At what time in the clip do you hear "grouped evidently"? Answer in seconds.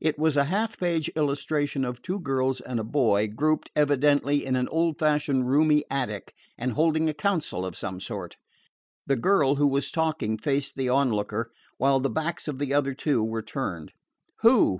3.28-4.44